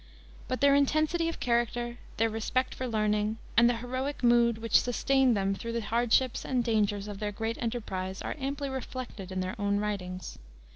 [0.47, 5.37] But their intensity of character, their respect for learning, and the heroic mood which sustained
[5.37, 9.53] them through the hardships and dangers of their great enterprise are amply reflected in their
[9.61, 10.39] own writings.